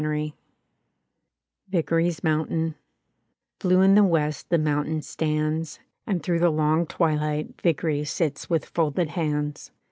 [0.01, 0.31] 1 101
[1.69, 2.73] 1 VICKERY'S MOUNTAIN
[3.59, 5.79] Blue in the west the mountain stands.
[6.07, 9.69] And through the long twilight Viekeiy sits with folded hands.